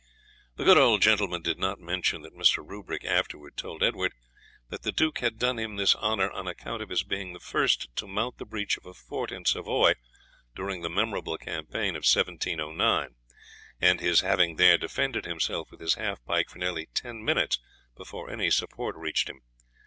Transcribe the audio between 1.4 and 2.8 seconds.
did not mention what Mr.